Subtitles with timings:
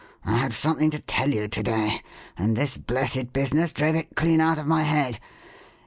[0.25, 2.01] I had something to tell you to day,
[2.35, 5.19] and this blessed business drove it clean out of my head.